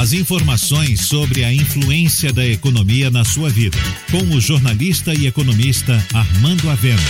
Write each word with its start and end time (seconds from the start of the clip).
As 0.00 0.14
informações 0.14 1.02
sobre 1.02 1.44
a 1.44 1.52
influência 1.52 2.32
da 2.32 2.46
economia 2.46 3.10
na 3.10 3.22
sua 3.22 3.50
vida, 3.50 3.76
com 4.10 4.34
o 4.34 4.40
jornalista 4.40 5.12
e 5.12 5.26
economista 5.26 6.02
Armando 6.14 6.70
Avena. 6.70 7.02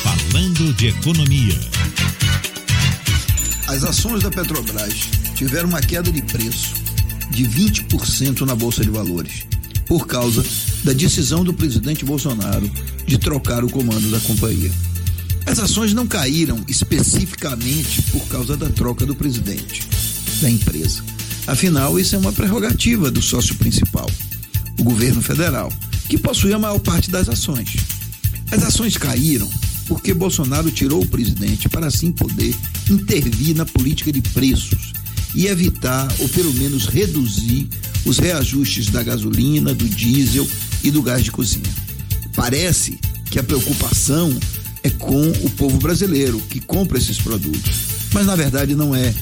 Falando 0.00 0.72
de 0.74 0.86
economia. 0.86 1.58
As 3.66 3.82
ações 3.82 4.22
da 4.22 4.30
Petrobras 4.30 5.08
tiveram 5.34 5.70
uma 5.70 5.80
queda 5.80 6.12
de 6.12 6.22
preço 6.22 6.72
de 7.30 7.48
20% 7.48 8.42
na 8.42 8.54
Bolsa 8.54 8.84
de 8.84 8.90
Valores, 8.90 9.44
por 9.84 10.06
causa 10.06 10.44
da 10.84 10.92
decisão 10.92 11.42
do 11.42 11.52
presidente 11.52 12.04
Bolsonaro 12.04 12.70
de 13.08 13.18
trocar 13.18 13.64
o 13.64 13.68
comando 13.68 14.08
da 14.08 14.20
companhia. 14.20 14.70
As 15.46 15.58
ações 15.58 15.92
não 15.92 16.06
caíram 16.06 16.64
especificamente 16.68 18.00
por 18.02 18.24
causa 18.28 18.56
da 18.56 18.68
troca 18.68 19.04
do 19.04 19.16
presidente 19.16 19.82
da 20.40 20.48
empresa. 20.48 21.02
Afinal, 21.50 21.98
isso 21.98 22.14
é 22.14 22.18
uma 22.18 22.32
prerrogativa 22.32 23.10
do 23.10 23.20
sócio 23.20 23.56
principal, 23.56 24.08
o 24.78 24.84
governo 24.84 25.20
federal, 25.20 25.68
que 26.08 26.16
possui 26.16 26.52
a 26.52 26.58
maior 26.60 26.78
parte 26.78 27.10
das 27.10 27.28
ações. 27.28 27.74
As 28.52 28.62
ações 28.62 28.96
caíram 28.96 29.50
porque 29.88 30.14
Bolsonaro 30.14 30.70
tirou 30.70 31.02
o 31.02 31.06
presidente 31.08 31.68
para 31.68 31.88
assim 31.88 32.12
poder 32.12 32.54
intervir 32.88 33.56
na 33.56 33.66
política 33.66 34.12
de 34.12 34.20
preços 34.20 34.92
e 35.34 35.48
evitar, 35.48 36.06
ou 36.20 36.28
pelo 36.28 36.54
menos 36.54 36.86
reduzir, 36.86 37.68
os 38.04 38.18
reajustes 38.18 38.86
da 38.86 39.02
gasolina, 39.02 39.74
do 39.74 39.88
diesel 39.88 40.46
e 40.84 40.90
do 40.92 41.02
gás 41.02 41.24
de 41.24 41.32
cozinha. 41.32 41.64
Parece 42.36 42.96
que 43.28 43.40
a 43.40 43.42
preocupação 43.42 44.32
é 44.84 44.90
com 44.90 45.28
o 45.28 45.50
povo 45.50 45.78
brasileiro 45.78 46.40
que 46.48 46.60
compra 46.60 46.96
esses 46.96 47.18
produtos, 47.18 47.72
mas 48.12 48.24
na 48.24 48.36
verdade 48.36 48.76
não 48.76 48.94
é, 48.94 49.12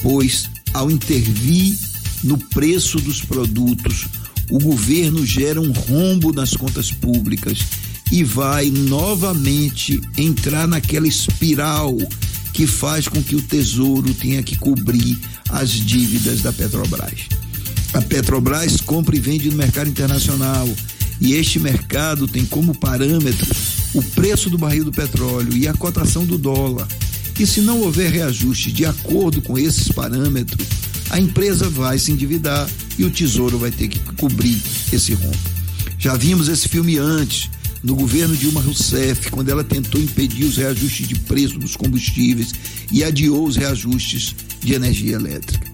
pois 0.00 0.53
ao 0.74 0.90
intervir 0.90 1.78
no 2.24 2.36
preço 2.36 2.98
dos 2.98 3.22
produtos, 3.22 4.06
o 4.50 4.58
governo 4.58 5.24
gera 5.24 5.60
um 5.60 5.70
rombo 5.70 6.32
nas 6.32 6.50
contas 6.50 6.90
públicas 6.90 7.60
e 8.10 8.22
vai 8.24 8.70
novamente 8.70 10.00
entrar 10.18 10.66
naquela 10.66 11.06
espiral 11.06 11.96
que 12.52 12.66
faz 12.66 13.08
com 13.08 13.22
que 13.22 13.34
o 13.34 13.42
Tesouro 13.42 14.12
tenha 14.14 14.42
que 14.42 14.56
cobrir 14.56 15.18
as 15.48 15.70
dívidas 15.70 16.42
da 16.42 16.52
Petrobras. 16.52 17.28
A 17.92 18.02
Petrobras 18.02 18.80
compra 18.80 19.16
e 19.16 19.20
vende 19.20 19.50
no 19.50 19.56
mercado 19.56 19.88
internacional 19.88 20.68
e 21.20 21.34
este 21.34 21.58
mercado 21.58 22.26
tem 22.26 22.44
como 22.44 22.76
parâmetro 22.76 23.54
o 23.94 24.02
preço 24.02 24.50
do 24.50 24.58
barril 24.58 24.84
do 24.84 24.92
petróleo 24.92 25.56
e 25.56 25.68
a 25.68 25.72
cotação 25.72 26.26
do 26.26 26.36
dólar. 26.36 26.86
E 27.38 27.46
se 27.46 27.60
não 27.60 27.80
houver 27.80 28.12
reajuste 28.12 28.70
de 28.70 28.84
acordo 28.84 29.42
com 29.42 29.58
esses 29.58 29.88
parâmetros, 29.88 30.66
a 31.10 31.18
empresa 31.18 31.68
vai 31.68 31.98
se 31.98 32.12
endividar 32.12 32.68
e 32.98 33.04
o 33.04 33.10
Tesouro 33.10 33.58
vai 33.58 33.70
ter 33.70 33.88
que 33.88 33.98
cobrir 34.14 34.60
esse 34.92 35.14
rombo. 35.14 35.36
Já 35.98 36.16
vimos 36.16 36.48
esse 36.48 36.68
filme 36.68 36.98
antes, 36.98 37.50
no 37.82 37.94
governo 37.94 38.36
Dilma 38.36 38.60
Rousseff, 38.60 39.30
quando 39.30 39.50
ela 39.50 39.62
tentou 39.62 40.00
impedir 40.00 40.44
os 40.44 40.56
reajustes 40.56 41.06
de 41.06 41.14
preço 41.16 41.58
dos 41.58 41.76
combustíveis 41.76 42.52
e 42.90 43.04
adiou 43.04 43.46
os 43.46 43.56
reajustes 43.56 44.34
de 44.60 44.74
energia 44.74 45.16
elétrica. 45.16 45.72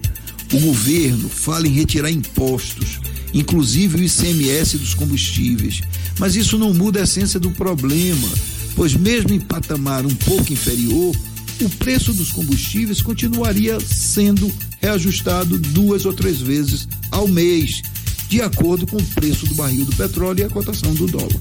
O 0.53 0.59
governo 0.59 1.29
fala 1.29 1.67
em 1.67 1.71
retirar 1.71 2.11
impostos, 2.11 2.99
inclusive 3.33 3.97
o 3.97 4.03
ICMS 4.03 4.77
dos 4.77 4.93
combustíveis, 4.93 5.81
mas 6.19 6.35
isso 6.35 6.57
não 6.57 6.73
muda 6.73 6.99
a 6.99 7.03
essência 7.03 7.39
do 7.39 7.51
problema, 7.51 8.27
pois 8.75 8.93
mesmo 8.93 9.33
em 9.33 9.39
patamar 9.39 10.05
um 10.05 10.13
pouco 10.13 10.51
inferior, 10.51 11.15
o 11.63 11.69
preço 11.69 12.13
dos 12.13 12.31
combustíveis 12.31 13.01
continuaria 13.01 13.79
sendo 13.79 14.51
reajustado 14.79 15.57
duas 15.57 16.05
ou 16.05 16.13
três 16.13 16.39
vezes 16.39 16.87
ao 17.11 17.27
mês, 17.27 17.81
de 18.27 18.41
acordo 18.41 18.87
com 18.87 18.97
o 18.97 19.05
preço 19.05 19.45
do 19.45 19.55
barril 19.55 19.85
do 19.85 19.95
petróleo 19.95 20.41
e 20.41 20.43
a 20.43 20.49
cotação 20.49 20.93
do 20.93 21.07
dólar. 21.07 21.39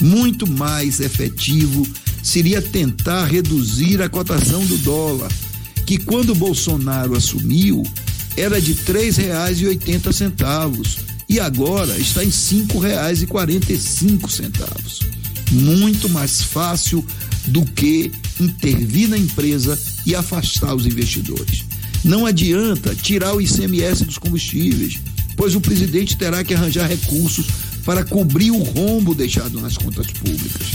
Muito 0.00 0.46
mais 0.46 1.00
efetivo 1.00 1.86
seria 2.22 2.62
tentar 2.62 3.26
reduzir 3.26 4.00
a 4.00 4.08
cotação 4.08 4.64
do 4.64 4.78
dólar, 4.78 5.30
que 5.86 5.98
quando 5.98 6.34
Bolsonaro 6.34 7.14
assumiu 7.16 7.82
era 8.36 8.60
de 8.60 8.72
R$ 8.72 9.10
3,80 9.10 11.10
e 11.28 11.38
agora 11.38 11.96
está 11.98 12.24
em 12.24 12.28
R$ 12.28 12.32
5,45. 12.32 15.19
Muito 15.50 16.08
mais 16.08 16.42
fácil 16.42 17.04
do 17.46 17.64
que 17.64 18.12
intervir 18.38 19.08
na 19.08 19.18
empresa 19.18 19.78
e 20.06 20.14
afastar 20.14 20.74
os 20.74 20.86
investidores. 20.86 21.64
Não 22.04 22.24
adianta 22.24 22.94
tirar 22.94 23.34
o 23.34 23.40
ICMS 23.40 24.04
dos 24.04 24.18
combustíveis, 24.18 24.98
pois 25.36 25.54
o 25.54 25.60
presidente 25.60 26.16
terá 26.16 26.42
que 26.42 26.54
arranjar 26.54 26.88
recursos 26.88 27.46
para 27.84 28.04
cobrir 28.04 28.50
o 28.50 28.62
rombo 28.62 29.14
deixado 29.14 29.60
nas 29.60 29.76
contas 29.76 30.06
públicas. 30.06 30.66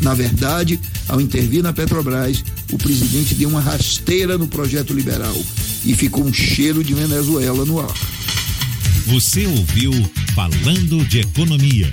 Na 0.00 0.12
verdade, 0.12 0.80
ao 1.08 1.20
intervir 1.20 1.62
na 1.62 1.72
Petrobras, 1.72 2.44
o 2.72 2.76
presidente 2.76 3.34
deu 3.34 3.48
uma 3.48 3.60
rasteira 3.60 4.36
no 4.36 4.48
projeto 4.48 4.92
liberal 4.92 5.36
e 5.84 5.94
ficou 5.94 6.24
um 6.24 6.32
cheiro 6.32 6.82
de 6.82 6.94
Venezuela 6.94 7.64
no 7.64 7.80
ar. 7.80 7.94
Você 9.06 9.46
ouviu 9.46 9.92
Falando 10.34 11.04
de 11.06 11.20
Economia, 11.20 11.92